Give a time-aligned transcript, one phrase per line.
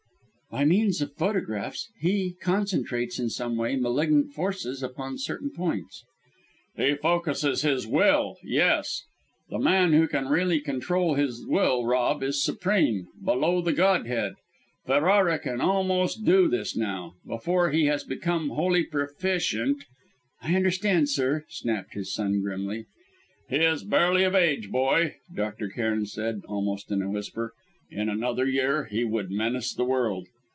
[0.59, 6.03] "By means of photographs he concentrates, in some way, malignant forces upon certain points"
[6.75, 9.03] "He focusses his will yes!
[9.49, 14.33] The man who can really control his will, Rob, is supreme, below the Godhead.
[14.85, 17.13] Ferrara can almost do this now.
[17.25, 19.85] Before he has become wholly proficient"
[20.43, 22.87] "I understand, sir," snapped his son grimly.
[23.49, 25.69] "He is barely of age, boy," Dr.
[25.69, 27.53] Cairn said, almost in a whisper.
[27.89, 30.27] "In another year, he would menace the world.